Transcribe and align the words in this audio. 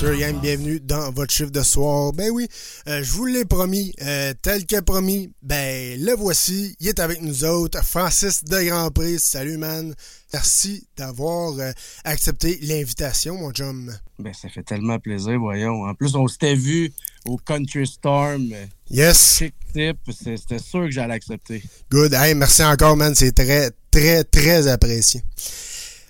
sir, 0.00 0.14
Yann, 0.14 0.40
bienvenue 0.40 0.80
dans 0.80 1.12
votre 1.12 1.30
chiffre 1.30 1.50
de 1.50 1.62
soir. 1.62 2.14
Ben 2.14 2.30
oui, 2.30 2.48
euh, 2.88 3.02
je 3.02 3.12
vous 3.12 3.26
l'ai 3.26 3.44
promis, 3.44 3.92
euh, 4.00 4.32
tel 4.40 4.64
que 4.64 4.80
promis, 4.80 5.30
ben 5.42 6.00
le 6.00 6.14
voici, 6.14 6.74
il 6.80 6.88
est 6.88 7.00
avec 7.00 7.20
nous 7.20 7.44
autres, 7.44 7.84
Francis 7.84 8.42
de 8.44 8.62
Grand 8.62 8.90
Prix. 8.90 9.18
Salut, 9.18 9.58
man. 9.58 9.94
Merci 10.32 10.86
d'avoir 10.96 11.52
euh, 11.58 11.72
accepté 12.04 12.58
l'invitation, 12.62 13.36
mon 13.36 13.50
chum. 13.52 13.94
Ben, 14.18 14.32
ça 14.32 14.48
fait 14.48 14.62
tellement 14.62 14.98
plaisir, 14.98 15.38
voyons. 15.38 15.84
En 15.84 15.94
plus, 15.94 16.14
on 16.14 16.26
s'était 16.28 16.54
vu 16.54 16.90
au 17.26 17.36
Country 17.36 17.86
Storm. 17.86 18.48
Yes, 18.90 19.36
Chic 19.36 19.54
tip, 19.74 19.98
c'était 20.10 20.58
sûr 20.58 20.84
que 20.84 20.90
j'allais 20.90 21.14
accepter. 21.14 21.62
good. 21.90 22.14
Hey, 22.14 22.34
merci 22.34 22.64
encore, 22.64 22.96
man. 22.96 23.14
C'est 23.14 23.32
très, 23.32 23.70
très, 23.90 24.24
très 24.24 24.66
apprécié. 24.66 25.22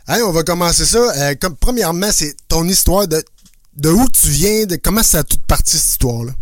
Hey, 0.07 0.23
on 0.23 0.33
va 0.33 0.45
commencer 0.45 0.85
ça. 0.87 0.99
Euh, 0.99 1.35
comme 1.41 1.57
premièrement, 1.57 2.11
c'est 2.13 2.35
ton 2.49 2.67
histoire 2.69 3.07
de 3.09 3.23
de 3.77 3.91
où 3.91 4.09
tu 4.09 4.29
viens, 4.29 4.67
de 4.67 4.77
comment 4.77 5.03
ça 5.03 5.19
a 5.19 5.25
toute 5.25 5.45
parti 5.47 5.77
cette 5.77 5.91
histoire-là? 5.91 6.33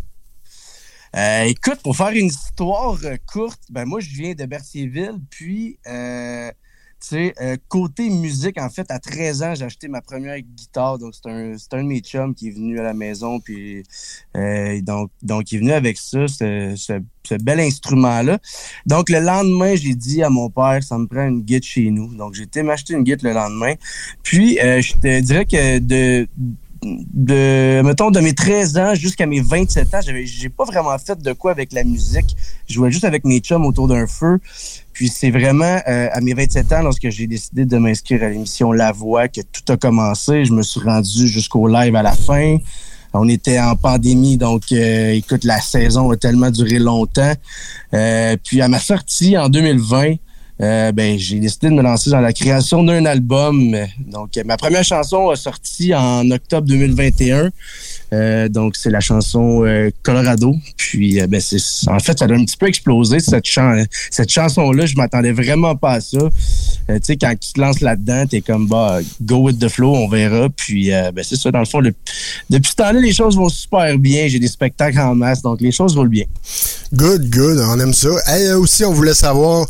Euh, 1.17 1.45
écoute, 1.45 1.81
pour 1.83 1.97
faire 1.97 2.11
une 2.11 2.27
histoire 2.27 2.99
euh, 3.05 3.17
courte, 3.27 3.61
ben 3.71 3.87
moi, 3.87 4.01
je 4.01 4.11
viens 4.11 4.35
de 4.35 4.45
Berthierville, 4.45 5.19
puis, 5.31 5.79
euh, 5.87 6.51
euh, 7.13 7.57
côté 7.69 8.11
musique, 8.11 8.61
en 8.61 8.69
fait, 8.69 8.91
à 8.91 8.99
13 8.99 9.43
ans, 9.43 9.55
j'ai 9.55 9.65
acheté 9.65 9.89
ma 9.89 10.03
première 10.03 10.39
guitare, 10.39 10.99
donc 10.99 11.15
c'est 11.15 11.31
un, 11.31 11.55
un 11.55 11.83
de 11.83 11.89
mes 11.89 12.01
chums 12.01 12.35
qui 12.35 12.49
est 12.49 12.51
venu 12.51 12.79
à 12.79 12.83
la 12.83 12.93
maison, 12.93 13.41
puis, 13.41 13.85
donc, 14.83 15.11
donc, 15.23 15.51
il 15.51 15.57
est 15.57 15.59
venu 15.61 15.73
avec 15.73 15.97
ça, 15.97 16.29
ce, 16.29 16.75
ce, 16.77 17.35
bel 17.37 17.61
instrument-là. 17.61 18.39
Donc, 18.85 19.09
le 19.09 19.21
lendemain, 19.21 19.77
j'ai 19.77 19.95
dit 19.95 20.23
à 20.23 20.29
mon 20.29 20.51
père, 20.51 20.83
ça 20.83 20.99
me 20.99 21.07
prend 21.07 21.27
une 21.27 21.43
guitare 21.43 21.69
chez 21.69 21.91
nous. 21.91 22.15
Donc, 22.15 22.35
j'ai 22.35 22.43
été 22.43 22.63
m'acheter 22.63 22.95
une 22.95 23.03
guitare 23.03 23.31
le 23.31 23.35
lendemain. 23.35 23.75
Puis, 24.23 24.57
je 24.57 24.93
te 24.95 25.21
dirais 25.21 25.47
que 25.47 25.79
de, 25.79 26.29
mettons, 26.85 28.11
de 28.11 28.21
mes 28.21 28.35
13 28.35 28.79
ans 28.79 28.95
jusqu'à 28.95 29.27
mes 29.27 29.41
27 29.41 29.95
ans, 29.95 30.01
j'ai 30.03 30.49
pas 30.49 30.65
vraiment 30.65 30.97
fait 30.99 31.21
de 31.21 31.33
quoi 31.33 31.51
avec 31.51 31.73
la 31.73 31.85
musique. 31.85 32.37
Je 32.69 32.75
jouais 32.75 32.91
juste 32.91 33.05
avec 33.05 33.25
mes 33.25 33.41
chums 33.41 33.67
autour 33.67 33.89
d'un 33.89 34.07
feu. 34.07 34.39
Puis 34.93 35.09
c'est 35.09 35.31
vraiment 35.31 35.81
euh, 35.87 36.09
à 36.13 36.21
mes 36.21 36.35
27 36.35 36.73
ans, 36.73 36.83
lorsque 36.83 37.09
j'ai 37.11 37.27
décidé 37.27 37.65
de 37.65 37.79
m'inscrire 37.79 38.23
à 38.23 38.29
l'émission 38.29 38.73
La 38.73 38.91
Voix, 38.91 39.29
que 39.29 39.41
tout 39.41 39.73
a 39.73 39.77
commencé. 39.77 40.45
Je 40.45 40.53
me 40.53 40.63
suis 40.63 40.81
rendu 40.81 41.29
jusqu'au 41.29 41.69
live 41.69 41.95
à 41.95 42.03
la 42.03 42.13
fin. 42.13 42.59
On 43.15 43.29
était 43.29 43.59
en 43.59 43.75
pandémie, 43.75 44.37
donc 44.37 44.65
euh, 44.73 45.13
écoute, 45.13 45.45
la 45.45 45.61
saison 45.61 46.11
a 46.11 46.17
tellement 46.17 46.51
duré 46.51 46.79
longtemps. 46.79 47.33
Euh, 47.95 48.37
puis 48.45 48.61
à 48.61 48.69
ma 48.69 48.79
sortie 48.79 49.39
en 49.39 49.49
2020, 49.49 50.15
euh, 50.61 50.93
ben, 50.93 51.19
j'ai 51.19 51.39
décidé 51.39 51.69
de 51.69 51.75
me 51.75 51.83
lancer 51.83 52.11
dans 52.11 52.21
la 52.21 52.33
création 52.33 52.83
d'un 52.83 53.05
album. 53.05 53.77
Donc, 54.07 54.31
ma 54.45 54.57
première 54.57 54.85
chanson 54.85 55.29
a 55.31 55.37
sorti 55.37 55.95
en 55.95 56.29
octobre 56.31 56.67
2021. 56.67 57.51
Euh, 58.13 58.49
donc, 58.49 58.75
c'est 58.77 58.91
la 58.91 59.01
chanson 59.01 59.65
euh, 59.67 59.91
Colorado. 60.03 60.55
Puis, 60.77 61.21
euh, 61.21 61.27
ben, 61.27 61.41
c'est, 61.41 61.59
en 61.89 61.99
fait, 61.99 62.19
ça 62.19 62.25
a 62.25 62.33
un 62.33 62.45
petit 62.45 62.57
peu 62.57 62.67
explosé, 62.67 63.21
cette, 63.21 63.45
chan- 63.47 63.85
cette 64.11 64.31
chanson-là. 64.31 64.87
Je 64.87 64.97
m'attendais 64.97 65.33
vraiment 65.33 65.77
pas 65.77 65.93
à 65.93 66.01
ça. 66.01 66.19
Euh, 66.91 66.95
tu 66.99 67.05
sais, 67.05 67.17
quand 67.19 67.35
tu 67.39 67.53
te 67.53 67.61
lances 67.61 67.81
là-dedans, 67.81 68.27
t'es 68.27 68.41
comme, 68.41 68.67
bah, 68.67 69.01
go 69.21 69.37
with 69.43 69.59
the 69.59 69.69
flow, 69.69 69.95
on 69.95 70.09
verra. 70.09 70.49
Puis, 70.49 70.93
euh, 70.93 71.13
ben, 71.13 71.23
c'est 71.23 71.37
ça, 71.37 71.51
dans 71.51 71.59
le 71.59 71.67
fond, 71.67 71.81
le- 71.81 71.95
depuis 72.49 72.71
ce 72.71 72.77
temps-là, 72.77 72.99
les 73.01 73.13
choses 73.13 73.37
vont 73.37 73.49
super 73.51 73.99
bien. 73.99 74.27
J'ai 74.29 74.39
des 74.39 74.49
spectacles 74.49 74.99
en 74.99 75.15
masse, 75.15 75.43
donc 75.43 75.61
les 75.61 75.71
choses 75.73 75.95
roulent 75.97 76.09
bien. 76.09 76.25
Good, 76.95 77.29
good, 77.31 77.59
on 77.59 77.79
aime 77.79 77.93
ça. 77.93 78.09
Hey, 78.27 78.47
euh, 78.47 78.59
aussi, 78.59 78.85
on 78.85 78.93
voulait 78.93 79.15
savoir 79.15 79.67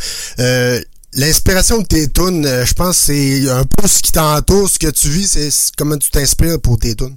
l'inspiration 1.15 1.79
de 1.81 1.87
tes 1.87 2.09
tunes. 2.09 2.45
je 2.47 2.73
pense 2.75 2.99
que 2.99 3.05
c'est 3.06 3.49
un 3.50 3.65
peu 3.65 3.89
ce 3.89 4.00
qui 4.03 4.12
t'entoure, 4.12 4.69
ce 4.69 4.79
que 4.79 4.89
tu 4.91 5.09
vis, 5.09 5.27
c'est 5.27 5.50
c'est 5.50 5.75
comment 5.77 5.97
tu 5.97 6.11
t'inspires 6.11 6.61
pour 6.61 6.79
tes 6.79 6.95
tunes. 6.95 7.17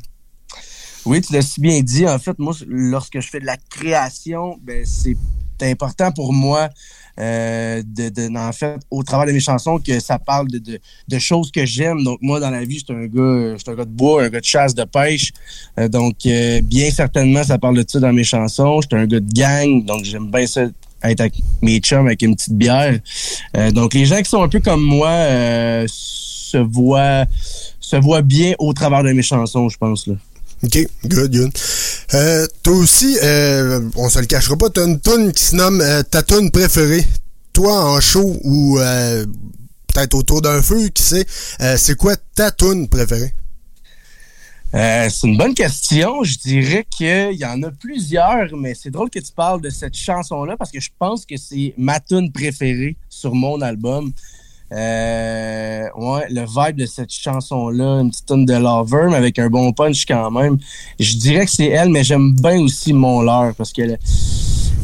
Oui, 1.05 1.21
tu 1.21 1.33
l'as 1.33 1.41
si 1.41 1.59
bien 1.59 1.81
dit. 1.81 2.07
En 2.07 2.19
fait, 2.19 2.37
moi, 2.39 2.53
lorsque 2.67 3.19
je 3.19 3.27
fais 3.27 3.39
de 3.39 3.45
la 3.45 3.57
création, 3.57 4.57
ben, 4.63 4.85
c'est 4.85 5.15
important 5.69 6.11
pour 6.11 6.33
moi 6.33 6.69
euh, 7.19 7.81
de, 7.85 8.09
de, 8.09 8.37
en 8.37 8.51
fait, 8.51 8.79
au 8.89 9.03
travers 9.03 9.27
de 9.27 9.31
mes 9.31 9.39
chansons, 9.39 9.79
que 9.79 9.99
ça 9.99 10.19
parle 10.19 10.47
de, 10.47 10.59
de, 10.59 10.79
de 11.07 11.19
choses 11.19 11.51
que 11.51 11.65
j'aime. 11.65 12.03
Donc, 12.03 12.19
moi, 12.21 12.39
dans 12.39 12.49
la 12.49 12.63
vie, 12.63 12.79
je 12.79 12.85
suis 12.85 12.93
un 12.93 13.07
gars, 13.07 13.53
je 13.53 13.57
suis 13.57 13.71
un 13.71 13.75
gars 13.75 13.85
de 13.85 13.91
bois, 13.91 14.23
un 14.23 14.29
gars 14.29 14.39
de 14.39 14.45
chasse, 14.45 14.73
de 14.73 14.83
pêche. 14.83 15.31
Euh, 15.79 15.87
donc, 15.87 16.15
euh, 16.25 16.61
bien 16.61 16.89
certainement, 16.91 17.43
ça 17.43 17.57
parle 17.57 17.77
de 17.77 17.85
ça 17.87 17.99
dans 17.99 18.13
mes 18.13 18.23
chansons. 18.23 18.81
Je 18.81 18.87
suis 18.87 19.03
un 19.03 19.07
gars 19.07 19.19
de 19.19 19.33
gang, 19.33 19.85
donc 19.85 20.03
j'aime 20.03 20.29
bien 20.29 20.47
ça 20.47 20.65
être 21.03 21.21
avec 21.21 21.33
mes 21.61 21.79
chums 21.79 22.05
avec 22.05 22.21
une 22.21 22.35
petite 22.35 22.53
bière. 22.53 22.99
Euh, 23.57 23.71
donc, 23.71 23.93
les 23.93 24.05
gens 24.05 24.17
qui 24.17 24.29
sont 24.29 24.43
un 24.43 24.49
peu 24.49 24.59
comme 24.59 24.83
moi 24.83 25.09
euh, 25.09 25.85
se 25.87 26.57
voient 26.57 27.25
se 27.79 27.95
voient 27.97 28.21
bien 28.21 28.53
au 28.59 28.71
travers 28.73 29.03
de 29.03 29.11
mes 29.11 29.21
chansons, 29.21 29.67
je 29.67 29.77
pense. 29.77 30.07
Là. 30.07 30.15
OK, 30.63 30.87
good, 31.05 31.31
good. 31.35 31.51
Euh, 32.13 32.45
toi 32.61 32.73
aussi, 32.75 33.17
euh, 33.23 33.89
on 33.95 34.09
se 34.09 34.19
le 34.19 34.27
cachera 34.27 34.55
pas, 34.57 34.69
t'as 34.69 34.85
une 34.85 35.01
tune 35.01 35.31
qui 35.31 35.43
se 35.43 35.55
nomme 35.55 35.81
euh, 35.81 36.03
ta 36.03 36.21
tune 36.21 36.51
préférée. 36.51 37.03
Toi, 37.51 37.83
en 37.83 37.99
show 37.99 38.39
ou 38.43 38.77
euh, 38.77 39.25
peut-être 39.87 40.13
autour 40.13 40.41
d'un 40.41 40.61
feu, 40.61 40.89
qui 40.89 41.01
sait, 41.01 41.25
c'est 41.77 41.95
quoi 41.95 42.15
ta 42.35 42.51
tune 42.51 42.87
préférée? 42.87 43.33
C'est 44.73 45.23
une 45.27 45.35
bonne 45.35 45.53
question. 45.53 46.23
Je 46.23 46.37
dirais 46.37 46.85
qu'il 46.89 47.33
y 47.33 47.43
en 47.43 47.61
a 47.63 47.71
plusieurs, 47.71 48.55
mais 48.55 48.73
c'est 48.73 48.89
drôle 48.89 49.09
que 49.09 49.19
tu 49.19 49.33
parles 49.33 49.59
de 49.59 49.69
cette 49.69 49.95
chanson-là 49.95 50.55
parce 50.55 50.71
que 50.71 50.79
je 50.79 50.89
pense 50.97 51.25
que 51.25 51.35
c'est 51.35 51.73
ma 51.77 51.99
tune 51.99 52.31
préférée 52.31 52.95
sur 53.09 53.35
mon 53.35 53.59
album. 53.59 54.13
Euh, 54.73 55.83
ouais, 55.97 56.27
le 56.29 56.41
vibe 56.45 56.77
de 56.77 56.85
cette 56.85 57.11
chanson-là, 57.11 57.99
une 58.01 58.09
petite 58.09 58.25
tune 58.25 58.45
de 58.45 58.53
Lover, 58.53 59.07
mais 59.09 59.17
avec 59.17 59.37
un 59.37 59.49
bon 59.49 59.73
punch 59.73 60.05
quand 60.05 60.31
même. 60.31 60.57
Je 60.99 61.15
dirais 61.17 61.45
que 61.45 61.51
c'est 61.51 61.67
elle, 61.67 61.89
mais 61.89 62.03
j'aime 62.03 62.33
bien 62.33 62.59
aussi 62.61 62.93
mon 62.93 63.21
leurre 63.21 63.53
parce 63.57 63.73
que 63.73 63.81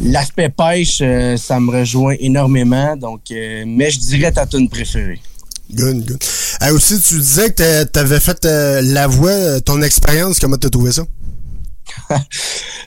l'aspect 0.01 0.49
pêche, 0.49 0.99
euh, 1.01 1.37
ça 1.37 1.59
me 1.59 1.71
rejoint 1.71 2.15
énormément. 2.19 2.97
Donc, 2.97 3.21
euh, 3.31 3.63
mais 3.65 3.89
je 3.89 3.99
dirais 3.99 4.31
ta 4.31 4.45
tune 4.45 4.67
préférée. 4.67 5.21
Good, 5.73 6.05
good. 6.05 6.23
Aussi, 6.73 7.01
tu 7.01 7.15
disais 7.19 7.49
que 7.49 7.55
t'a- 7.55 7.85
t'avais 7.85 8.19
fait 8.19 8.43
la 8.45 9.07
voix, 9.07 9.61
ton 9.61 9.81
expérience, 9.81 10.39
comment 10.39 10.57
t'as 10.57 10.69
trouvé 10.69 10.91
ça? 10.91 11.03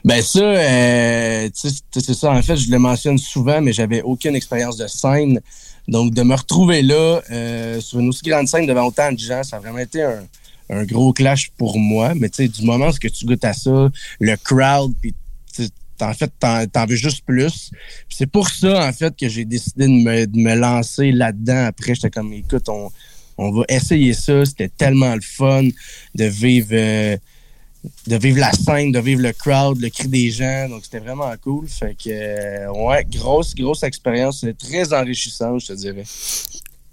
ben 0.05 0.21
ça, 0.21 0.39
euh, 0.39 1.49
c'est 1.53 2.13
ça. 2.13 2.31
En 2.31 2.41
fait, 2.41 2.55
je 2.57 2.69
le 2.71 2.79
mentionne 2.79 3.17
souvent, 3.17 3.61
mais 3.61 3.73
j'avais 3.73 4.01
aucune 4.01 4.35
expérience 4.35 4.77
de 4.77 4.87
scène. 4.87 5.39
Donc, 5.87 6.13
de 6.13 6.23
me 6.23 6.35
retrouver 6.35 6.81
là, 6.81 7.21
euh, 7.31 7.81
sur 7.81 7.99
une 7.99 8.09
aussi 8.09 8.23
grande 8.23 8.47
scène 8.47 8.65
devant 8.65 8.85
autant 8.85 9.11
de 9.11 9.19
gens, 9.19 9.43
ça 9.43 9.57
a 9.57 9.59
vraiment 9.59 9.79
été 9.79 10.03
un, 10.03 10.83
gros 10.85 11.11
clash 11.11 11.51
pour 11.57 11.77
moi. 11.77 12.13
Mais 12.15 12.29
tu 12.29 12.37
sais, 12.37 12.47
du 12.47 12.63
moment 12.63 12.91
que 12.91 13.07
tu 13.07 13.25
goûtes 13.25 13.43
à 13.43 13.53
ça, 13.53 13.89
le 14.19 14.35
crowd, 14.37 14.93
puis 15.01 15.13
en 15.99 16.13
fait, 16.13 16.31
t'en, 16.39 16.85
veux 16.85 16.95
juste 16.95 17.23
plus. 17.25 17.71
C'est 18.09 18.25
pour 18.25 18.49
ça, 18.49 18.87
en 18.87 18.93
fait, 18.93 19.15
que 19.15 19.29
j'ai 19.29 19.45
décidé 19.45 19.85
de 19.85 19.91
me, 19.91 20.25
de 20.25 20.37
me 20.37 20.55
lancer 20.55 21.11
là-dedans. 21.11 21.65
Après, 21.65 21.93
j'étais 21.93 22.09
comme, 22.09 22.33
écoute, 22.33 22.69
on, 22.69 22.89
on 23.37 23.51
va 23.51 23.63
essayer 23.69 24.13
ça. 24.13 24.45
C'était 24.45 24.69
tellement 24.69 25.13
le 25.13 25.21
fun 25.21 25.63
de 26.15 26.25
vivre... 26.25 26.69
Euh, 26.71 27.17
de 28.07 28.15
vivre 28.17 28.39
la 28.39 28.51
scène, 28.51 28.91
de 28.91 28.99
vivre 28.99 29.21
le 29.21 29.33
crowd, 29.33 29.79
le 29.79 29.89
cri 29.89 30.07
des 30.07 30.31
gens. 30.31 30.67
Donc, 30.69 30.81
c'était 30.83 30.99
vraiment 30.99 31.31
cool. 31.41 31.67
Fait 31.67 31.95
que, 31.95 32.09
euh, 32.09 32.71
ouais, 32.71 33.05
grosse, 33.09 33.55
grosse 33.55 33.83
expérience. 33.83 34.41
C'était 34.41 34.53
très 34.53 34.93
enrichissant, 34.93 35.57
je 35.59 35.67
te 35.67 35.73
dirais. 35.73 36.03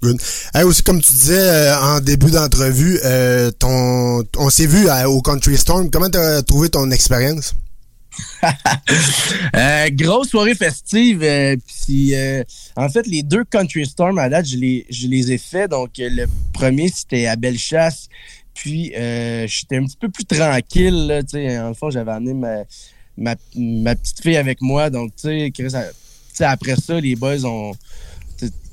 Good. 0.03 0.21
aussi, 0.65 0.83
comme 0.83 1.01
tu 1.01 1.13
disais 1.13 1.39
euh, 1.39 1.81
en 1.81 2.01
début 2.01 2.31
d'entrevue, 2.31 3.01
euh, 3.05 3.51
ton, 3.51 4.23
on 4.37 4.49
s'est 4.51 4.67
vu 4.67 4.89
au 5.07 5.21
Country 5.21 5.57
Storm. 5.57 5.91
Comment 5.91 6.09
tu 6.09 6.19
as 6.19 6.43
trouvé 6.43 6.69
ton 6.69 6.91
expérience? 6.91 7.55
grosse 9.93 10.31
soirée 10.31 10.55
festive. 10.55 11.21
puis, 11.67 12.15
en 12.77 12.89
fait, 12.89 13.07
les 13.07 13.23
deux 13.23 13.45
Country 13.45 13.87
Storm 13.87 14.19
à 14.19 14.29
date, 14.29 14.47
je 14.47 14.57
les, 14.57 14.87
je 14.89 15.07
les 15.07 15.33
ai 15.33 15.39
faits. 15.39 15.71
Donc, 15.71 15.91
le 15.99 16.27
premier, 16.53 16.89
c'était 16.89 17.27
à 17.27 17.37
Bellechasse. 17.37 18.09
Puis, 18.59 18.93
euh, 18.97 19.47
j'étais 19.47 19.77
un 19.77 19.85
petit 19.85 19.97
peu 19.97 20.09
plus 20.09 20.25
tranquille. 20.25 21.07
Là, 21.07 21.69
en 21.69 21.75
fond, 21.75 21.91
j'avais 21.91 22.11
amené 22.11 22.35
ma, 22.35 22.65
ma, 23.55 23.95
petite 23.95 24.21
fille 24.21 24.37
avec 24.37 24.61
moi. 24.61 24.91
Donc, 24.91 25.15
tu 25.15 25.53
sais, 25.55 26.45
après 26.45 26.75
ça, 26.75 26.99
les 26.99 27.15
boys 27.15 27.45
ont, 27.45 27.73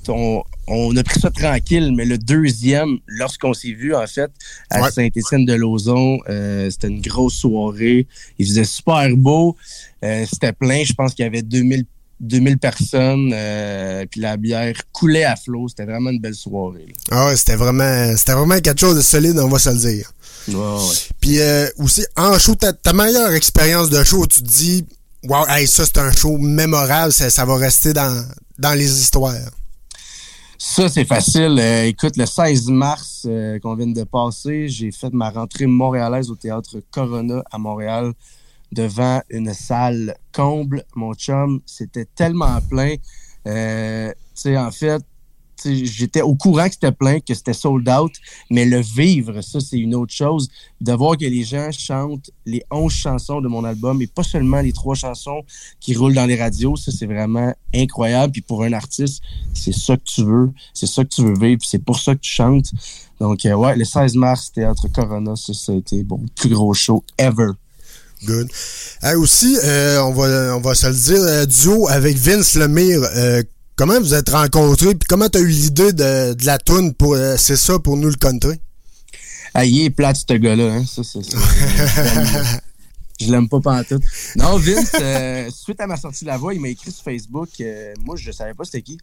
on, 0.08 0.96
a 0.96 1.02
pris 1.04 1.20
ça 1.20 1.30
tranquille. 1.30 1.92
Mais 1.94 2.04
le 2.04 2.18
deuxième, 2.18 2.98
lorsqu'on 3.06 3.54
s'est 3.54 3.74
vu, 3.74 3.94
en 3.94 4.08
fait, 4.08 4.32
à 4.70 4.90
Saint-Étienne-de-Lauzon, 4.90 6.18
euh, 6.28 6.68
c'était 6.68 6.88
une 6.88 7.00
grosse 7.00 7.36
soirée. 7.36 8.08
Il 8.40 8.46
faisait 8.46 8.64
super 8.64 9.08
beau. 9.16 9.56
Euh, 10.02 10.26
c'était 10.28 10.52
plein. 10.52 10.82
Je 10.82 10.94
pense 10.94 11.14
qu'il 11.14 11.24
y 11.24 11.28
avait 11.28 11.42
2000 11.42 11.84
2000 12.20 12.58
personnes, 12.58 13.30
euh, 13.34 14.06
puis 14.10 14.20
la 14.20 14.36
bière 14.36 14.74
coulait 14.92 15.24
à 15.24 15.36
flot. 15.36 15.68
C'était 15.68 15.84
vraiment 15.84 16.10
une 16.10 16.20
belle 16.20 16.34
soirée. 16.34 16.92
Ah 17.10 17.26
ouais, 17.26 17.36
c'était 17.36 17.56
vraiment, 17.56 18.16
c'était 18.16 18.32
vraiment 18.32 18.58
quelque 18.60 18.80
chose 18.80 18.96
de 18.96 19.02
solide, 19.02 19.38
on 19.38 19.48
va 19.48 19.58
se 19.58 19.70
le 19.70 19.76
dire. 19.76 20.12
Ouais. 20.48 20.94
Puis 21.20 21.40
euh, 21.40 21.68
aussi, 21.78 22.06
en 22.16 22.38
show, 22.38 22.54
ta, 22.54 22.72
ta, 22.72 22.92
meilleure 22.92 23.32
expérience 23.32 23.90
de 23.90 24.02
show, 24.04 24.26
tu 24.26 24.42
te 24.42 24.48
dis, 24.48 24.86
wow, 25.24 25.44
ça 25.66 25.84
c'est 25.84 25.98
un 25.98 26.12
show 26.12 26.38
mémorable, 26.38 27.12
ça, 27.12 27.28
ça 27.28 27.44
va 27.44 27.56
rester 27.56 27.92
dans, 27.92 28.24
dans 28.58 28.72
les 28.72 29.00
histoires. 29.00 29.34
Ça, 30.58 30.88
c'est 30.88 31.04
facile. 31.04 31.58
Euh, 31.60 31.84
écoute, 31.84 32.16
le 32.16 32.24
16 32.24 32.68
mars 32.68 33.26
qu'on 33.62 33.74
vient 33.74 33.88
de 33.88 34.04
passer, 34.04 34.68
j'ai 34.68 34.90
fait 34.90 35.12
ma 35.12 35.28
rentrée 35.28 35.66
montréalaise 35.66 36.30
au 36.30 36.36
théâtre 36.36 36.78
Corona 36.90 37.42
à 37.50 37.58
Montréal 37.58 38.14
devant 38.72 39.22
une 39.30 39.54
salle 39.54 40.16
comble, 40.32 40.84
mon 40.94 41.14
chum. 41.14 41.60
C'était 41.66 42.06
tellement 42.06 42.60
plein. 42.68 42.94
Euh, 43.46 44.12
en 44.46 44.70
fait, 44.70 45.02
j'étais 45.64 46.22
au 46.22 46.34
courant 46.34 46.66
que 46.66 46.74
c'était 46.74 46.92
plein, 46.92 47.20
que 47.20 47.34
c'était 47.34 47.52
sold 47.52 47.88
out, 47.88 48.12
mais 48.50 48.64
le 48.64 48.80
vivre, 48.80 49.40
ça, 49.40 49.60
c'est 49.60 49.78
une 49.78 49.94
autre 49.94 50.12
chose. 50.12 50.48
De 50.80 50.92
voir 50.92 51.16
que 51.16 51.24
les 51.24 51.44
gens 51.44 51.70
chantent 51.72 52.30
les 52.44 52.62
11 52.70 52.92
chansons 52.92 53.40
de 53.40 53.48
mon 53.48 53.64
album 53.64 54.00
et 54.02 54.06
pas 54.06 54.22
seulement 54.22 54.60
les 54.60 54.72
trois 54.72 54.94
chansons 54.94 55.42
qui 55.80 55.94
roulent 55.94 56.14
dans 56.14 56.26
les 56.26 56.36
radios, 56.36 56.76
ça, 56.76 56.92
c'est 56.92 57.06
vraiment 57.06 57.54
incroyable. 57.74 58.32
Puis 58.32 58.42
pour 58.42 58.62
un 58.62 58.72
artiste, 58.72 59.22
c'est 59.54 59.74
ça 59.74 59.96
que 59.96 60.04
tu 60.04 60.24
veux, 60.24 60.52
c'est 60.74 60.86
ça 60.86 61.04
que 61.04 61.08
tu 61.08 61.22
veux 61.22 61.38
vivre, 61.38 61.62
c'est 61.64 61.82
pour 61.82 61.98
ça 61.98 62.14
que 62.14 62.20
tu 62.20 62.30
chantes. 62.30 62.70
Donc, 63.20 63.46
euh, 63.46 63.54
ouais, 63.54 63.76
le 63.76 63.84
16 63.84 64.14
mars, 64.16 64.52
Théâtre 64.52 64.88
Corona, 64.88 65.36
ça, 65.36 65.54
ça 65.54 65.72
a 65.72 65.76
été 65.76 66.02
bon, 66.02 66.20
le 66.22 66.28
plus 66.34 66.50
gros 66.50 66.74
show 66.74 67.02
ever. 67.18 67.52
Good. 68.24 68.50
aussi, 69.16 69.58
euh, 69.62 70.00
on, 70.02 70.12
va, 70.12 70.56
on 70.56 70.60
va 70.60 70.74
se 70.74 70.86
le 70.86 70.94
dire, 70.94 71.20
euh, 71.20 71.46
duo 71.46 71.88
avec 71.88 72.16
Vince 72.16 72.54
Lemire. 72.54 73.02
Euh, 73.14 73.42
comment 73.76 74.00
vous 74.00 74.14
êtes 74.14 74.30
rencontrés? 74.30 74.94
Puis 74.94 75.06
comment 75.08 75.28
tu 75.28 75.38
as 75.38 75.42
eu 75.42 75.48
l'idée 75.48 75.92
de, 75.92 76.32
de, 76.34 76.46
la 76.46 76.58
toune 76.58 76.94
pour 76.94 77.16
C'est 77.36 77.56
ça 77.56 77.78
pour 77.78 77.96
nous 77.96 78.08
le 78.08 78.14
country? 78.14 78.58
Ah, 79.54 79.64
il 79.64 79.84
est 79.84 79.90
plate, 79.90 80.16
ce 80.16 80.34
gars-là. 80.34 80.74
Hein? 80.74 80.84
Ça, 80.86 81.02
ça. 81.02 81.20
je 83.20 83.30
l'aime 83.30 83.48
pas 83.48 83.60
pantoute. 83.60 84.02
Non, 84.36 84.56
Vince, 84.58 84.92
suite 85.54 85.80
à 85.80 85.86
ma 85.86 85.96
sortie 85.96 86.24
de 86.24 86.30
la 86.30 86.38
voix, 86.38 86.54
il 86.54 86.60
m'a 86.60 86.68
écrit 86.68 86.90
sur 86.90 87.04
Facebook. 87.04 87.48
moi, 88.04 88.16
je 88.16 88.32
savais 88.32 88.54
pas 88.54 88.64
c'était 88.64 88.82
qui. 88.82 88.98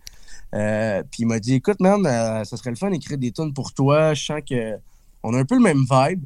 puis 0.52 1.20
il 1.20 1.28
m'a 1.28 1.40
dit 1.40 1.54
Écoute, 1.54 1.80
man, 1.80 2.04
ça 2.46 2.58
serait 2.58 2.72
le 2.72 2.76
fun 2.76 2.90
d'écrire 2.90 3.18
des 3.18 3.32
tunes 3.32 3.54
pour 3.54 3.74
toi. 3.74 4.16
Je 4.16 4.26
sens 4.26 4.42
qu'on 4.48 5.34
a 5.34 5.38
un 5.38 5.46
peu 5.46 5.56
le 5.56 5.62
même 5.62 5.86
vibe. 5.90 6.24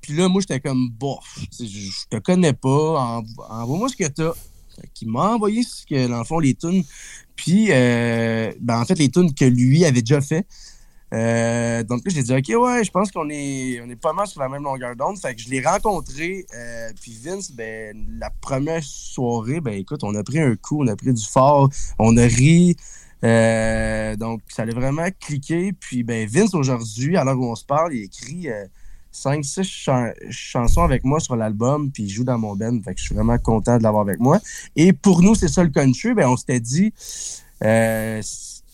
Puis 0.00 0.14
là, 0.14 0.28
moi, 0.28 0.40
j'étais 0.40 0.60
comme, 0.60 0.90
bof, 0.90 1.38
je 1.58 2.06
te 2.08 2.18
connais 2.18 2.52
pas, 2.52 3.22
envoie-moi 3.50 3.88
ce 3.88 3.96
que 3.96 4.06
t'as. 4.08 4.32
Il 5.02 5.10
m'a 5.10 5.32
envoyé 5.32 5.62
ce 5.62 5.84
que, 5.84 6.06
dans 6.08 6.18
le 6.18 6.24
fond, 6.24 6.38
les 6.38 6.54
tunes. 6.54 6.84
Puis, 7.36 7.68
euh, 7.70 8.52
ben, 8.60 8.80
en 8.80 8.84
fait, 8.84 8.98
les 8.98 9.08
tunes 9.08 9.32
que 9.32 9.44
lui 9.44 9.84
avait 9.84 10.02
déjà 10.02 10.20
fait. 10.20 10.46
Euh, 11.14 11.82
donc 11.84 12.04
là, 12.04 12.12
j'ai 12.14 12.22
dit, 12.22 12.32
OK, 12.32 12.62
ouais, 12.62 12.84
je 12.84 12.90
pense 12.90 13.10
qu'on 13.10 13.28
est, 13.30 13.80
on 13.80 13.88
est 13.88 14.00
pas 14.00 14.12
mal 14.12 14.26
sur 14.26 14.40
la 14.40 14.48
même 14.48 14.62
longueur 14.62 14.94
d'onde. 14.94 15.18
Fait 15.18 15.34
que 15.34 15.40
je 15.40 15.48
l'ai 15.48 15.60
rencontré. 15.60 16.46
Euh, 16.54 16.90
puis 17.00 17.18
Vince, 17.22 17.52
ben, 17.52 18.06
la 18.18 18.30
première 18.30 18.82
soirée, 18.82 19.60
ben, 19.60 19.74
écoute, 19.74 20.04
on 20.04 20.14
a 20.14 20.22
pris 20.22 20.40
un 20.40 20.56
coup, 20.56 20.82
on 20.82 20.86
a 20.88 20.96
pris 20.96 21.12
du 21.12 21.24
fort, 21.24 21.70
on 21.98 22.16
a 22.16 22.26
ri. 22.26 22.76
donc, 23.22 24.42
ça 24.48 24.62
allait 24.62 24.74
vraiment 24.74 25.08
cliquer. 25.20 25.72
Puis, 25.72 26.02
ben, 26.02 26.28
Vince, 26.28 26.54
aujourd'hui, 26.54 27.16
à 27.16 27.24
l'heure 27.24 27.38
où 27.38 27.50
on 27.50 27.56
se 27.56 27.64
parle, 27.64 27.94
il 27.94 28.02
écrit 28.02 28.48
5-6 29.24 30.30
chansons 30.30 30.82
avec 30.82 31.04
moi 31.04 31.20
sur 31.20 31.36
l'album, 31.36 31.90
puis 31.90 32.04
il 32.04 32.08
joue 32.08 32.24
dans 32.24 32.38
mon 32.38 32.54
band. 32.54 32.78
Fait 32.84 32.94
que 32.94 33.00
je 33.00 33.06
suis 33.06 33.14
vraiment 33.14 33.38
content 33.38 33.78
de 33.78 33.82
l'avoir 33.82 34.02
avec 34.02 34.20
moi. 34.20 34.40
Et 34.76 34.92
pour 34.92 35.22
nous, 35.22 35.34
c'est 35.34 35.48
ça 35.48 35.62
le 35.62 35.70
country. 35.70 36.14
Ben, 36.14 36.28
on 36.28 36.36
s'était 36.36 36.60
dit, 36.60 36.92
euh, 37.64 38.20
tu 38.20 38.28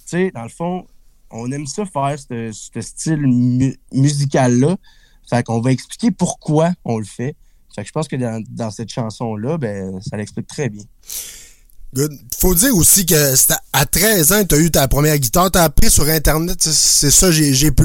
sais, 0.06 0.30
dans 0.32 0.42
le 0.42 0.48
fond, 0.48 0.86
on 1.30 1.50
aime 1.50 1.66
ça 1.66 1.84
faire 1.84 2.16
ce 2.18 2.80
style 2.80 3.76
musical-là. 3.92 4.76
Fait 5.28 5.42
qu'on 5.42 5.60
va 5.60 5.72
expliquer 5.72 6.10
pourquoi 6.10 6.72
on 6.84 6.98
le 6.98 7.04
fait. 7.04 7.34
Fait 7.74 7.82
que 7.82 7.88
je 7.88 7.92
pense 7.92 8.06
que 8.06 8.16
dans, 8.16 8.70
cette 8.70 8.90
chanson-là, 8.90 9.58
ben, 9.58 10.00
ça 10.00 10.16
l'explique 10.16 10.46
très 10.46 10.68
bien. 10.68 10.84
Good. 11.94 12.12
Faut 12.38 12.54
dire 12.54 12.76
aussi 12.76 13.06
que 13.06 13.34
à 13.72 13.86
13 13.86 14.32
ans, 14.32 14.44
tu 14.44 14.54
as 14.54 14.58
eu 14.58 14.70
ta 14.70 14.86
première 14.88 15.16
guitare, 15.18 15.50
tu 15.50 15.58
as 15.58 15.64
appris 15.64 15.90
sur 15.90 16.08
Internet. 16.08 16.60
C'est 16.60 17.10
ça, 17.10 17.30
j'ai 17.30 17.70
pu 17.70 17.84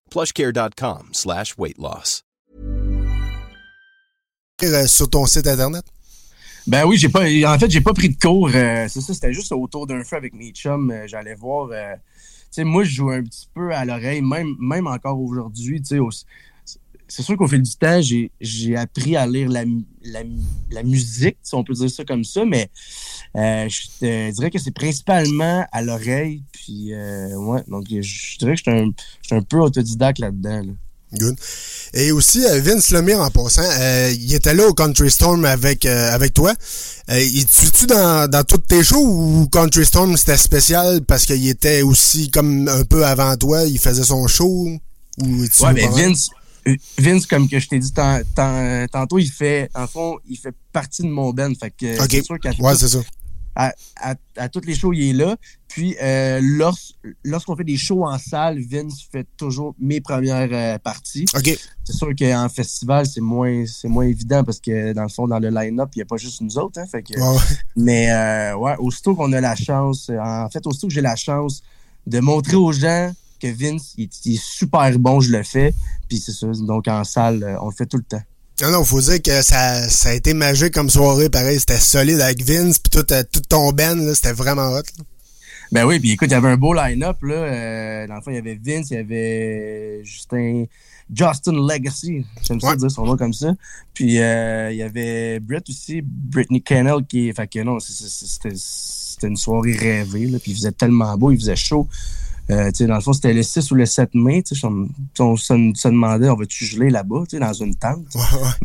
plushcare.com 0.11 1.09
slash 1.13 1.57
weight 1.57 1.77
loss. 1.77 2.23
Euh, 4.63 4.85
sur 4.85 5.09
ton 5.09 5.25
site 5.25 5.47
internet? 5.47 5.83
Ben 6.67 6.85
oui, 6.85 6.97
j'ai 6.97 7.09
pas. 7.09 7.23
En 7.47 7.57
fait, 7.57 7.71
j'ai 7.71 7.81
pas 7.81 7.93
pris 7.93 8.09
de 8.09 8.19
cours. 8.19 8.51
Euh, 8.53 8.85
c'est 8.87 9.01
ça, 9.01 9.13
c'était 9.15 9.33
juste 9.33 9.51
autour 9.51 9.87
d'un 9.87 10.03
feu 10.03 10.17
avec 10.17 10.35
mes 10.35 10.51
chums. 10.51 10.91
Euh, 10.91 11.07
j'allais 11.07 11.33
voir. 11.33 11.69
tu 11.69 11.75
sais, 12.51 12.63
moi, 12.63 12.83
je 12.83 12.91
joue 12.91 13.09
un 13.09 13.23
petit 13.23 13.47
peu 13.55 13.73
à 13.73 13.85
l'oreille, 13.85 14.21
même, 14.21 14.55
même 14.59 14.85
encore 14.85 15.19
aujourd'hui. 15.19 15.81
Tu 15.81 15.95
sais, 15.95 15.99
c'est 17.11 17.23
sûr 17.23 17.35
qu'au 17.35 17.47
fil 17.47 17.61
du 17.61 17.75
temps, 17.75 17.99
j'ai 18.01 18.75
appris 18.75 19.17
à 19.17 19.27
lire 19.27 19.49
la, 19.49 19.65
la, 20.03 20.21
la, 20.71 20.83
musique, 20.83 21.37
si 21.43 21.53
on 21.55 21.63
peut 21.63 21.73
dire 21.73 21.89
ça 21.89 22.05
comme 22.05 22.23
ça, 22.23 22.45
mais 22.45 22.69
euh, 23.35 23.67
je 23.67 23.81
te 23.99 24.31
dirais 24.31 24.49
que 24.49 24.59
c'est 24.59 24.71
principalement 24.71 25.65
à 25.71 25.81
l'oreille. 25.81 26.43
Puis, 26.53 26.93
euh, 26.93 27.35
ouais, 27.35 27.63
donc 27.67 27.85
je 27.89 28.37
dirais 28.37 28.53
que 28.53 28.57
je 28.57 28.71
suis 28.71 28.71
un, 28.71 29.37
un, 29.37 29.41
peu 29.41 29.57
autodidacte 29.57 30.19
là-dedans. 30.19 30.61
Là. 30.63 30.73
Good. 31.13 31.35
Et 31.93 32.13
aussi, 32.13 32.45
euh, 32.45 32.61
Vince 32.61 32.91
Lemire, 32.91 33.19
en 33.19 33.29
passant, 33.29 33.61
euh, 33.63 34.13
il 34.17 34.33
était 34.33 34.53
là 34.53 34.67
au 34.67 34.73
Country 34.73 35.11
Storm 35.11 35.43
avec, 35.43 35.85
euh, 35.85 36.13
avec 36.13 36.33
toi. 36.33 36.53
Euh, 37.09 37.19
il 37.19 37.45
tu 37.45 37.85
dans, 37.87 38.29
dans 38.29 38.45
toutes 38.45 38.65
tes 38.65 38.81
shows 38.81 39.05
ou 39.05 39.47
Country 39.51 39.85
Storm 39.85 40.15
c'était 40.15 40.37
spécial 40.37 41.01
parce 41.01 41.25
qu'il 41.25 41.49
était 41.49 41.81
aussi 41.81 42.29
comme 42.29 42.69
un 42.69 42.85
peu 42.85 43.05
avant 43.05 43.35
toi, 43.35 43.63
il 43.65 43.77
faisait 43.77 44.03
son 44.03 44.25
show? 44.27 44.69
Ou 45.17 45.41
ouais, 45.41 45.73
mais 45.73 45.87
Vince, 45.87 46.29
Vince, 46.97 47.25
comme 47.25 47.49
que 47.49 47.59
je 47.59 47.67
t'ai 47.67 47.79
dit 47.79 47.93
tantôt, 47.93 49.19
il 49.19 49.29
fait, 49.29 49.69
en 49.73 49.87
fond, 49.87 50.17
il 50.27 50.37
fait 50.37 50.53
partie 50.71 51.01
de 51.03 51.07
mon 51.07 51.31
band. 51.31 51.51
Fait 51.59 51.71
que 51.71 51.97
c'est 52.09 52.23
sûr 52.23 52.39
qu'à 52.39 52.51
ouais, 52.51 52.75
à, 53.55 53.73
à, 53.97 54.15
à, 54.37 54.49
toutes 54.49 54.65
les 54.65 54.75
shows, 54.75 54.93
il 54.93 55.09
est 55.09 55.13
là. 55.13 55.35
Puis, 55.67 55.95
euh, 56.01 56.39
lors, 56.41 56.77
lorsqu'on 57.23 57.55
fait 57.55 57.63
des 57.63 57.77
shows 57.77 58.05
en 58.05 58.17
salle, 58.17 58.59
Vince 58.61 59.07
fait 59.11 59.27
toujours 59.37 59.75
mes 59.79 60.01
premières 60.01 60.49
euh, 60.51 60.77
parties. 60.79 61.25
Okay. 61.33 61.57
C'est 61.83 61.93
sûr 61.93 62.09
qu'en 62.17 62.49
festival, 62.49 63.05
c'est 63.05 63.21
moins, 63.21 63.65
c'est 63.65 63.87
moins 63.87 64.05
évident 64.05 64.43
parce 64.43 64.59
que, 64.59 64.93
dans 64.93 65.03
le 65.03 65.09
fond, 65.09 65.27
dans 65.27 65.39
le 65.39 65.49
line-up, 65.49 65.89
il 65.95 65.99
n'y 65.99 66.03
a 66.03 66.05
pas 66.05 66.17
juste 66.17 66.41
nous 66.41 66.57
autres. 66.57 66.79
Hein, 66.79 66.85
fait 66.89 67.03
que, 67.03 67.13
Mais, 67.75 68.11
euh, 68.11 68.55
ouais, 68.55 68.75
aussitôt 68.79 69.15
qu'on 69.15 69.31
a 69.33 69.41
la 69.41 69.55
chance, 69.55 70.09
en 70.09 70.49
fait, 70.49 70.65
aussitôt 70.65 70.87
que 70.87 70.93
j'ai 70.93 71.01
la 71.01 71.15
chance 71.15 71.61
de 72.07 72.19
montrer 72.19 72.55
aux 72.55 72.71
gens 72.71 73.11
que 73.41 73.47
Vince, 73.47 73.93
il, 73.97 74.09
il 74.25 74.35
est 74.35 74.41
super 74.41 74.97
bon, 74.99 75.19
je 75.19 75.31
le 75.31 75.43
fais. 75.43 75.73
Puis, 76.07 76.19
c'est 76.19 76.31
ça. 76.31 76.47
Donc, 76.47 76.87
en 76.87 77.03
salle, 77.03 77.57
on 77.61 77.69
le 77.69 77.75
fait 77.75 77.85
tout 77.85 77.97
le 77.97 78.03
temps. 78.03 78.21
Non, 78.61 78.69
non, 78.69 78.83
faut 78.83 79.01
dire 79.01 79.19
que 79.21 79.41
ça, 79.41 79.89
ça 79.89 80.09
a 80.09 80.13
été 80.13 80.35
magique 80.35 80.71
comme 80.71 80.89
soirée, 80.89 81.29
pareil. 81.29 81.59
C'était 81.59 81.79
solide 81.79 82.21
avec 82.21 82.43
Vince, 82.43 82.77
puis 82.77 82.91
tout, 82.91 83.11
euh, 83.11 83.23
tout 83.31 83.41
ton 83.49 83.71
band, 83.71 83.97
c'était 84.13 84.33
vraiment 84.33 84.69
hot. 84.69 84.83
Ben 85.71 85.85
oui, 85.85 85.99
puis 85.99 86.11
écoute, 86.11 86.27
il 86.29 86.33
y 86.33 86.35
avait 86.35 86.49
un 86.49 86.57
beau 86.57 86.73
line-up. 86.73 87.17
là. 87.23 87.33
Euh, 87.33 88.07
dans 88.07 88.15
le 88.15 88.21
fond, 88.21 88.29
il 88.29 88.35
y 88.35 88.37
avait 88.37 88.59
Vince, 88.63 88.91
il 88.91 88.97
y 88.97 88.97
avait 88.97 90.01
Justin, 90.03 90.65
Justin 91.11 91.53
Legacy, 91.53 92.25
j'aime 92.43 92.59
ça 92.59 92.75
dire 92.75 92.91
son 92.91 93.05
nom 93.05 93.17
comme 93.17 93.33
ça. 93.33 93.55
Puis 93.95 94.19
euh, 94.19 94.69
il 94.71 94.77
y 94.77 94.83
avait 94.83 95.39
Brett 95.39 95.67
aussi, 95.67 96.01
Brittany 96.03 96.61
Kennel, 96.61 97.05
qui... 97.07 97.33
Fait 97.33 97.47
que 97.47 97.63
non, 97.63 97.79
c'était 97.79 99.27
une 99.27 99.37
soirée 99.37 99.73
rêvée, 99.75 100.27
là. 100.27 100.37
Puis 100.39 100.51
il 100.51 100.55
faisait 100.55 100.71
tellement 100.71 101.17
beau, 101.17 101.31
il 101.31 101.39
faisait 101.39 101.55
chaud. 101.55 101.87
Euh, 102.51 102.71
dans 102.87 102.95
le 102.95 103.01
fond, 103.01 103.13
c'était 103.13 103.33
le 103.33 103.43
6 103.43 103.71
ou 103.71 103.75
le 103.75 103.85
7 103.85 104.09
mai. 104.13 104.43
On, 104.63 104.87
on 105.19 105.37
se, 105.37 105.87
demandait, 105.87 106.29
on 106.29 106.35
va-tu 106.35 106.65
geler 106.65 106.89
là-bas, 106.89 107.23
dans 107.31 107.53
une 107.53 107.75
tente? 107.75 108.05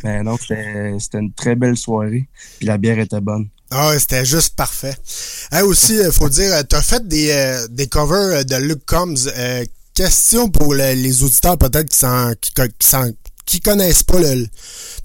Mais 0.05 0.23
non, 0.23 0.37
c'était 0.39 1.19
une 1.19 1.33
très 1.33 1.55
belle 1.55 1.77
soirée. 1.77 2.29
Puis 2.59 2.67
la 2.67 2.79
bière 2.79 2.99
était 2.99 3.21
bonne. 3.21 3.49
Ah, 3.71 3.93
c'était 3.99 4.25
juste 4.25 4.55
parfait. 4.55 4.97
aussi, 5.65 5.97
il 5.97 6.13
faut 6.13 6.29
dire, 6.29 6.53
tu 6.69 6.77
as 6.77 6.83
fait 6.83 7.07
des, 7.07 7.31
euh, 7.31 7.67
des 7.69 7.89
covers 7.89 8.45
de 8.45 8.57
Luke 8.57 8.85
Combs. 8.87 9.29
Euh, 9.37 9.65
question 9.95 10.51
pour 10.51 10.75
les 10.75 11.23
auditeurs 11.23 11.57
peut-être 11.57 11.89
qui, 11.89 12.53
qui, 12.53 13.15
qui 13.47 13.61
connaissent 13.61 14.03
pas 14.03 14.19
le, 14.19 14.47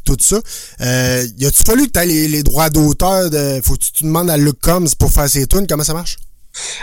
tout 0.04 0.18
ça. 0.20 0.40
Euh, 0.82 1.28
y 1.38 1.46
a-tu 1.46 1.64
fallu 1.64 1.88
que 1.88 2.00
tu 2.00 2.08
les, 2.08 2.28
les 2.28 2.44
droits 2.44 2.70
d'auteur? 2.70 3.30
De, 3.30 3.62
faut 3.64 3.76
que 3.76 3.86
tu 3.94 4.04
demandes 4.04 4.30
à 4.30 4.38
Luke 4.38 4.60
Combs 4.62 4.94
pour 4.98 5.12
faire 5.12 5.30
ses 5.30 5.48
tunes? 5.48 5.66
Comment 5.68 5.84
ça 5.84 5.94
marche? 5.94 6.18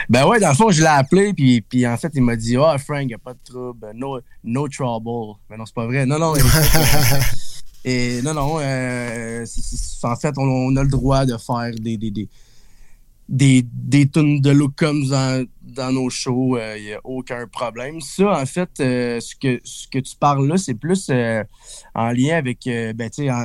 Ben 0.08 0.26
ouais, 0.26 0.40
dans 0.40 0.48
le 0.48 0.54
fond, 0.54 0.70
je 0.70 0.80
l'ai 0.80 0.86
appelé, 0.86 1.32
puis, 1.34 1.60
puis 1.60 1.86
en 1.86 1.96
fait, 1.96 2.10
il 2.14 2.22
m'a 2.22 2.36
dit 2.36 2.56
Ah, 2.56 2.74
oh, 2.74 2.78
Frank, 2.78 3.06
il 3.08 3.14
a 3.14 3.18
pas 3.18 3.34
de 3.34 3.38
trouble, 3.44 3.90
no, 3.94 4.20
no 4.44 4.68
trouble. 4.68 5.38
Mais 5.50 5.56
non, 5.56 5.66
c'est 5.66 5.74
pas 5.74 5.86
vrai. 5.86 6.06
Non, 6.06 6.18
non. 6.18 6.34
et 7.84 8.22
non, 8.22 8.34
non. 8.34 8.58
Euh, 8.60 9.44
en 10.02 10.16
fait, 10.16 10.34
on, 10.38 10.76
a 10.76 10.82
le 10.82 10.88
droit 10.88 11.26
de 11.26 11.36
faire 11.36 11.72
des, 11.78 11.96
des, 11.96 12.10
des, 12.10 12.28
des, 13.28 13.66
des 13.70 14.08
tunes 14.08 14.40
de 14.40 14.50
look 14.50 14.72
comme 14.76 15.06
dans, 15.06 15.46
dans 15.62 15.92
nos 15.92 16.08
shows. 16.08 16.56
Il 16.56 16.60
euh, 16.62 16.80
n'y 16.80 16.92
a 16.94 17.00
aucun 17.04 17.46
problème. 17.46 18.00
Ça, 18.00 18.40
en 18.40 18.46
fait, 18.46 18.70
euh, 18.80 19.20
ce, 19.20 19.36
que, 19.36 19.60
ce 19.64 19.86
que 19.88 19.98
tu 19.98 20.16
parles 20.16 20.46
là, 20.48 20.56
c'est 20.56 20.74
plus 20.74 21.10
en 21.94 22.10
lien 22.12 22.36
avec. 22.38 22.60
ben, 22.64 23.10
tu 23.10 23.24
sais, 23.24 23.30
en, 23.30 23.44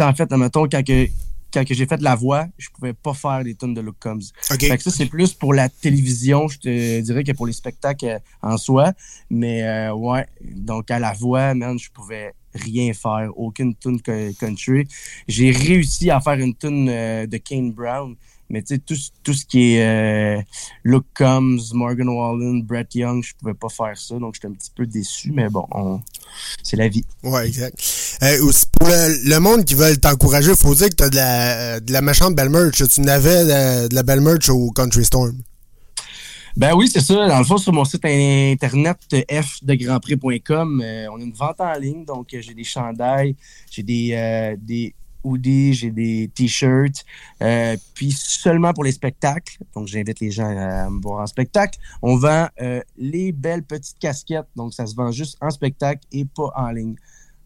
en, 0.00 0.14
fait, 0.14 0.30
mettons, 0.32 0.66
quand 0.68 0.84
que 0.84 1.06
quand 1.52 1.64
j'ai 1.66 1.86
fait 1.86 2.00
la 2.02 2.14
voix, 2.14 2.46
je 2.58 2.68
pouvais 2.70 2.92
pas 2.92 3.14
faire 3.14 3.42
des 3.44 3.54
tonnes 3.54 3.74
de 3.74 3.80
look 3.80 3.96
comes. 3.98 4.20
Okay. 4.50 4.78
ça, 4.78 4.90
c'est 4.90 5.06
plus 5.06 5.32
pour 5.32 5.54
la 5.54 5.68
télévision, 5.68 6.48
je 6.48 6.58
te 6.58 7.00
dirais, 7.00 7.24
que 7.24 7.32
pour 7.32 7.46
les 7.46 7.52
spectacles 7.52 8.06
euh, 8.06 8.18
en 8.42 8.56
soi. 8.56 8.92
Mais 9.30 9.62
euh, 9.62 9.94
ouais, 9.94 10.26
donc 10.40 10.90
à 10.90 10.98
la 10.98 11.12
voix, 11.12 11.54
man, 11.54 11.78
je 11.78 11.90
pouvais 11.90 12.34
rien 12.54 12.92
faire, 12.92 13.30
aucune 13.36 13.74
tune 13.74 14.00
country. 14.00 14.86
J'ai 15.26 15.50
réussi 15.50 16.10
à 16.10 16.20
faire 16.20 16.38
une 16.38 16.54
tune 16.54 16.88
euh, 16.88 17.26
de 17.26 17.36
Kane 17.38 17.72
Brown, 17.72 18.14
mais 18.50 18.62
tu 18.62 18.74
sais, 18.74 18.78
tout, 18.78 18.96
tout 19.22 19.34
ce 19.34 19.44
qui 19.44 19.74
est 19.74 20.38
euh, 20.38 20.42
Luke 20.82 21.06
Combs, 21.14 21.58
Morgan 21.74 22.08
Wallen, 22.08 22.62
Brett 22.62 22.94
Young, 22.94 23.22
je 23.22 23.34
pouvais 23.38 23.54
pas 23.54 23.68
faire 23.68 23.96
ça, 23.96 24.18
donc 24.18 24.34
j'étais 24.34 24.48
un 24.48 24.52
petit 24.52 24.72
peu 24.74 24.86
déçu, 24.86 25.32
mais 25.32 25.48
bon, 25.48 25.66
c'est 26.62 26.76
la 26.76 26.88
vie. 26.88 27.04
Ouais, 27.22 27.46
exact. 27.46 27.76
Euh, 28.22 28.50
pour 28.78 28.88
le, 28.88 29.38
monde 29.38 29.64
qui 29.64 29.74
veut 29.74 29.96
t'encourager, 29.96 30.54
faut 30.56 30.74
dire 30.74 30.88
que 30.88 30.94
tu 30.94 31.04
as 31.04 31.10
de 31.10 31.16
la, 31.16 31.80
de 31.80 31.92
la 31.92 32.00
méchante 32.00 32.34
belle 32.34 32.50
merch. 32.50 32.82
Tu 32.88 33.00
n'avais 33.00 33.44
de, 33.44 33.94
la 33.94 34.02
belle 34.02 34.20
merch 34.20 34.48
au 34.48 34.70
Country 34.70 35.04
Storm. 35.04 35.36
Ben 36.58 36.74
oui, 36.74 36.88
c'est 36.88 37.00
ça. 37.00 37.28
Dans 37.28 37.38
le 37.38 37.44
fond, 37.44 37.56
sur 37.56 37.72
mon 37.72 37.84
site 37.84 38.04
internet 38.04 38.98
fdegrandprix.com, 39.30 40.82
euh, 40.84 41.06
on 41.12 41.20
a 41.20 41.22
une 41.22 41.32
vente 41.32 41.60
en 41.60 41.72
ligne. 41.74 42.04
Donc, 42.04 42.30
j'ai 42.32 42.52
des 42.52 42.64
chandails, 42.64 43.36
j'ai 43.70 43.84
des, 43.84 44.10
euh, 44.12 44.56
des 44.58 44.92
hoodies, 45.22 45.74
j'ai 45.74 45.92
des 45.92 46.28
t-shirts. 46.34 47.04
Euh, 47.44 47.76
puis 47.94 48.10
seulement 48.10 48.72
pour 48.72 48.82
les 48.82 48.90
spectacles, 48.90 49.58
donc 49.72 49.86
j'invite 49.86 50.18
les 50.18 50.32
gens 50.32 50.48
à 50.48 50.90
me 50.90 51.00
voir 51.00 51.22
en 51.22 51.26
spectacle, 51.28 51.78
on 52.02 52.16
vend 52.16 52.48
euh, 52.60 52.80
les 52.96 53.30
belles 53.30 53.62
petites 53.62 54.00
casquettes. 54.00 54.48
Donc 54.56 54.74
ça 54.74 54.84
se 54.84 54.96
vend 54.96 55.12
juste 55.12 55.36
en 55.40 55.50
spectacle 55.50 56.00
et 56.10 56.24
pas 56.24 56.52
en 56.56 56.72
ligne. 56.72 56.96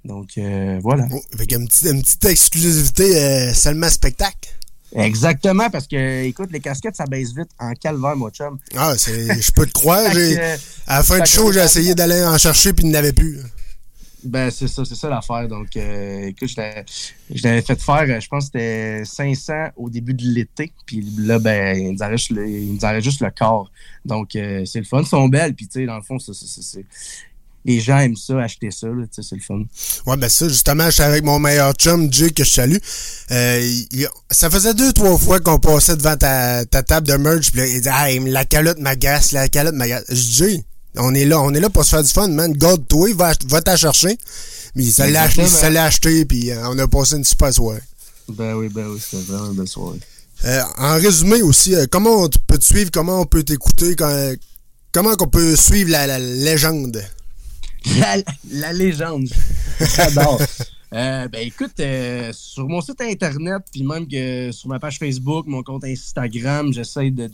Donc 0.06 0.38
euh, 0.38 0.80
voilà. 0.82 1.06
Avec 1.34 1.52
une 1.52 1.68
petite 1.68 2.24
exclusivité 2.24 3.52
seulement 3.52 3.90
spectacle. 3.90 4.48
Exactement, 4.94 5.70
parce 5.70 5.86
que, 5.86 6.24
écoute, 6.24 6.50
les 6.52 6.60
casquettes, 6.60 6.96
ça 6.96 7.06
baisse 7.06 7.34
vite 7.34 7.48
en 7.58 7.72
calvaire, 7.72 8.16
mon 8.16 8.30
chum. 8.30 8.58
Ah, 8.76 8.94
je 8.96 9.50
peux 9.52 9.66
te 9.66 9.72
croire. 9.72 10.06
à 10.86 10.96
la 10.98 11.02
fin 11.02 11.20
du 11.20 11.30
show, 11.30 11.50
j'ai 11.52 11.60
essayé 11.60 11.94
d'aller 11.94 12.22
en 12.22 12.36
chercher, 12.38 12.72
puis 12.72 12.84
il 12.84 12.90
n'avait 12.90 13.12
plus. 13.12 13.38
Ben, 14.24 14.50
c'est 14.50 14.68
ça, 14.68 14.84
c'est 14.84 14.94
ça 14.94 15.08
l'affaire. 15.08 15.48
Donc, 15.48 15.76
euh, 15.76 16.28
écoute, 16.28 16.48
je 16.48 17.42
l'avais 17.42 17.62
fait 17.62 17.80
faire, 17.80 18.20
je 18.20 18.28
pense 18.28 18.50
que 18.50 18.58
c'était 18.58 19.04
500 19.04 19.70
au 19.76 19.90
début 19.90 20.14
de 20.14 20.24
l'été. 20.24 20.72
Puis 20.86 21.02
là, 21.18 21.38
ben, 21.38 21.76
ils 21.76 21.92
nous 21.92 22.02
arrêtent, 22.02 22.30
nous 22.30 23.00
juste 23.00 23.20
le 23.20 23.30
corps. 23.30 23.70
Donc, 24.04 24.36
euh, 24.36 24.64
c'est 24.64 24.78
le 24.78 24.84
fun. 24.84 25.00
Ils 25.00 25.06
sont 25.06 25.28
belles. 25.28 25.54
Puis, 25.54 25.66
tu 25.66 25.80
sais, 25.80 25.86
dans 25.86 25.96
le 25.96 26.02
fond, 26.02 26.18
c'est 26.18 26.84
les 27.64 27.80
gens 27.80 27.98
aiment 27.98 28.16
ça, 28.16 28.40
acheter 28.40 28.70
ça, 28.70 28.88
c'est 29.10 29.34
le 29.36 29.40
fun. 29.40 29.62
Ouais, 30.06 30.16
ben 30.16 30.28
ça, 30.28 30.48
justement, 30.48 30.86
je 30.86 30.90
suis 30.90 31.02
avec 31.02 31.24
mon 31.24 31.38
meilleur 31.38 31.72
chum, 31.74 32.12
Jay, 32.12 32.30
que 32.30 32.44
je 32.44 32.50
salue. 32.50 32.76
Euh, 33.30 33.72
ça 34.30 34.50
faisait 34.50 34.74
deux, 34.74 34.92
trois 34.92 35.16
fois 35.16 35.38
qu'on 35.38 35.58
passait 35.58 35.96
devant 35.96 36.16
ta, 36.16 36.64
ta 36.64 36.82
table 36.82 37.06
de 37.06 37.14
merch, 37.14 37.52
puis 37.52 37.60
là, 37.60 37.66
il 37.66 37.80
dit, 37.80 37.88
ah, 37.90 38.08
la 38.30 38.44
calotte 38.44 38.78
m'agace, 38.78 39.32
la 39.32 39.48
calotte 39.48 39.74
m'agace. 39.74 40.04
Je 40.08 40.44
dis, 40.44 40.64
on 40.96 41.14
est 41.14 41.24
là, 41.24 41.40
on 41.40 41.54
est 41.54 41.60
là 41.60 41.70
pour 41.70 41.84
se 41.84 41.90
faire 41.90 42.02
du 42.02 42.10
fun, 42.10 42.28
man. 42.28 42.52
God, 42.52 42.86
toi, 42.88 43.08
va, 43.14 43.32
va 43.46 43.62
t'en 43.62 43.76
chercher. 43.76 44.18
Mais 44.74 44.84
ça 44.84 45.08
l'a 45.08 45.22
acheté, 45.22 45.46
ça 45.46 45.70
l'a 45.70 45.84
acheté, 45.84 46.24
puis 46.24 46.50
euh, 46.50 46.68
on 46.68 46.78
a 46.78 46.88
passé 46.88 47.16
une 47.16 47.24
super 47.24 47.52
soirée. 47.52 47.82
Ben 48.28 48.54
oui, 48.54 48.68
ben 48.68 48.86
oui, 48.88 49.00
c'était 49.00 49.22
vraiment 49.24 49.50
une 49.50 49.56
belle 49.56 49.68
soirée. 49.68 50.00
Euh, 50.44 50.62
en 50.78 50.94
résumé 50.94 51.42
aussi, 51.42 51.74
comment 51.90 52.24
on 52.24 52.28
peut 52.28 52.58
te 52.58 52.64
suivre, 52.64 52.90
comment 52.90 53.20
on 53.20 53.26
peut 53.26 53.44
t'écouter, 53.44 53.94
comment 54.92 55.14
on 55.20 55.26
peut 55.28 55.54
suivre 55.54 55.90
la, 55.90 56.18
légende? 56.18 57.04
La, 58.50 58.72
légende, 58.72 59.28
j'adore. 59.96 60.40
ben 60.92 61.30
écoute, 61.34 61.80
sur 62.32 62.68
mon 62.68 62.80
site 62.80 63.00
internet, 63.00 63.62
puis 63.72 63.82
même 63.82 64.06
que 64.06 64.52
sur 64.52 64.68
ma 64.68 64.78
page 64.78 64.98
Facebook, 64.98 65.46
mon 65.46 65.62
compte 65.62 65.84
Instagram, 65.84 66.72
j'essaie 66.72 67.10
de, 67.10 67.28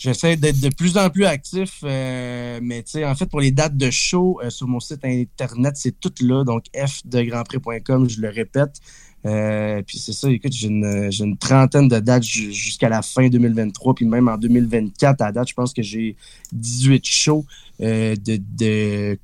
J'essaie 0.00 0.34
d'être 0.36 0.60
de 0.60 0.70
plus 0.70 0.96
en 0.96 1.10
plus 1.10 1.26
actif, 1.26 1.80
euh, 1.84 2.58
mais 2.62 2.82
tu 2.82 3.04
en 3.04 3.14
fait, 3.14 3.26
pour 3.26 3.40
les 3.40 3.50
dates 3.50 3.76
de 3.76 3.90
show, 3.90 4.40
euh, 4.42 4.48
sur 4.48 4.66
mon 4.66 4.80
site 4.80 5.04
internet, 5.04 5.74
c'est 5.76 6.00
tout 6.00 6.14
là, 6.22 6.42
donc 6.42 6.64
fdegrandprix.com, 6.74 8.08
je 8.08 8.18
le 8.22 8.30
répète. 8.30 8.80
Euh, 9.26 9.82
puis 9.86 9.98
c'est 9.98 10.12
ça, 10.12 10.30
écoute, 10.30 10.52
j'ai 10.52 10.68
une, 10.68 11.36
trentaine 11.38 11.88
de 11.88 11.98
dates 11.98 12.22
jusqu'à 12.22 12.88
la 12.88 13.02
fin 13.02 13.28
2023, 13.28 13.94
puis 13.94 14.04
même 14.04 14.28
en 14.28 14.38
2024, 14.38 15.20
à 15.20 15.32
date, 15.32 15.48
je 15.48 15.54
pense 15.54 15.72
que 15.72 15.82
j'ai 15.82 16.16
18 16.52 17.04
shows 17.06 17.44
de, 17.78 18.16
de, 18.16 19.18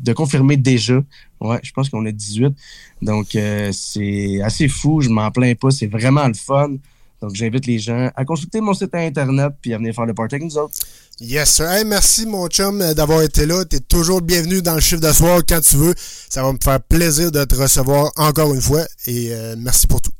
de 0.00 0.12
confirmer 0.12 0.56
déjà. 0.56 1.02
Ouais, 1.40 1.58
je 1.62 1.70
pense 1.72 1.88
qu'on 1.88 2.04
a 2.06 2.12
18. 2.12 2.54
Donc, 3.02 3.36
c'est 3.72 4.40
assez 4.42 4.68
fou, 4.68 5.00
je 5.00 5.10
m'en 5.10 5.30
plains 5.30 5.54
pas, 5.54 5.70
c'est 5.70 5.86
vraiment 5.86 6.26
le 6.26 6.34
fun. 6.34 6.76
Donc, 7.22 7.34
j'invite 7.34 7.66
les 7.66 7.78
gens 7.78 8.10
à 8.14 8.24
consulter 8.24 8.60
mon 8.60 8.74
site 8.74 8.94
internet 8.94 9.52
puis 9.60 9.72
à 9.72 9.78
venir 9.78 9.94
faire 9.94 10.06
le 10.06 10.14
party 10.14 10.34
avec 10.36 10.44
nous 10.44 10.58
autres. 10.58 10.74
Yes, 11.20 11.54
sir. 11.54 11.70
Hey, 11.70 11.84
merci, 11.84 12.26
mon 12.26 12.46
chum, 12.48 12.82
euh, 12.82 12.92
d'avoir 12.92 13.22
été 13.22 13.46
là. 13.46 13.64
Tu 13.64 13.76
es 13.76 13.80
toujours 13.80 14.20
le 14.20 14.26
bienvenu 14.26 14.60
dans 14.60 14.74
le 14.74 14.80
chiffre 14.80 15.00
de 15.00 15.12
soir 15.12 15.40
quand 15.48 15.60
tu 15.60 15.76
veux. 15.76 15.94
Ça 15.96 16.42
va 16.42 16.52
me 16.52 16.58
faire 16.62 16.80
plaisir 16.80 17.32
de 17.32 17.42
te 17.44 17.54
recevoir 17.54 18.12
encore 18.16 18.52
une 18.52 18.60
fois. 18.60 18.82
Et 19.06 19.28
euh, 19.32 19.54
merci 19.58 19.86
pour 19.86 20.02
tout. 20.02 20.12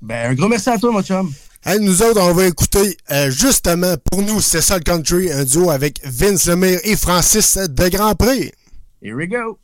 Ben, 0.00 0.30
un 0.30 0.34
gros 0.34 0.48
merci 0.48 0.68
à 0.68 0.78
toi, 0.78 0.90
mon 0.90 1.02
chum. 1.02 1.32
Hey, 1.64 1.78
nous 1.78 2.02
autres, 2.02 2.20
on 2.20 2.34
va 2.34 2.46
écouter 2.46 2.96
euh, 3.12 3.30
justement, 3.30 3.94
pour 4.10 4.22
nous, 4.22 4.40
c'est 4.40 4.60
ça 4.60 4.76
le 4.76 4.82
country, 4.82 5.30
un 5.30 5.44
duo 5.44 5.70
avec 5.70 6.00
Vince 6.04 6.46
Lemire 6.46 6.80
et 6.82 6.96
Francis 6.96 7.56
de 7.56 7.88
Grand 7.88 8.16
Prix. 8.16 8.50
Here 9.00 9.14
we 9.14 9.28
go. 9.28 9.61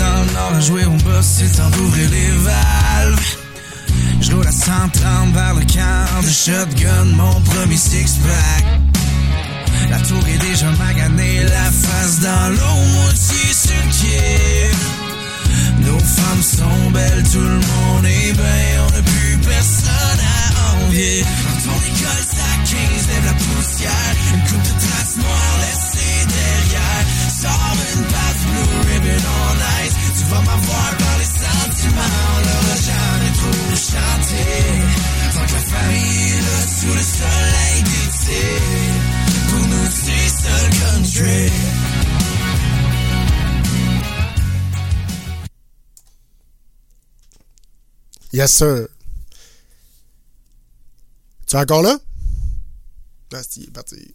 Dans 0.00 0.24
le 0.24 0.32
nord 0.32 0.54
à 0.56 0.60
jouer 0.60 0.84
au 0.86 0.96
boss, 1.04 1.26
c'est 1.36 1.56
temps 1.56 1.70
d'ouvrir 1.70 2.08
les 2.10 2.30
valves. 2.30 3.36
Je 4.20 4.32
roule 4.32 4.46
à 4.46 4.52
130 4.52 5.32
vers 5.32 5.54
le 5.54 5.60
camp 5.60 6.22
de 6.22 6.30
shotgun, 6.30 7.04
mon 7.16 7.40
premier 7.42 7.76
six-pack. 7.76 8.64
La 9.90 9.98
tour 9.98 10.22
est 10.26 10.38
déjà 10.38 10.70
maganée, 10.84 11.42
la 11.42 11.70
face 11.70 12.20
dans 12.20 12.48
l'eau, 12.50 12.78
moitié 13.02 13.44
sur 13.52 13.74
le 13.74 13.90
quai. 13.98 14.70
Nos 15.84 15.98
femmes 15.98 16.42
sont 16.42 16.90
belles, 16.90 17.24
tout 17.32 17.40
le 17.40 17.60
monde 17.70 18.04
est 18.06 18.32
bien, 18.32 18.72
on 18.86 18.90
n'a 18.92 19.02
plus 19.02 19.36
personne 19.38 20.20
à 20.32 20.84
envier. 20.84 21.24
Quand 21.42 21.60
ton 21.66 21.78
école, 21.90 22.24
ça 22.36 22.50
15, 22.64 23.08
lève 23.08 23.26
la 23.26 23.34
poussière, 23.34 24.14
une 24.32 24.40
coupe 24.48 24.62
de 24.62 24.74
traces 24.80 25.16
noires 25.16 25.59
Yes, 48.40 48.52
sir. 48.52 48.88
Tu 51.46 51.56
es 51.56 51.58
encore 51.58 51.82
là? 51.82 51.98
Ah, 53.34 53.42
parti. 53.70 54.14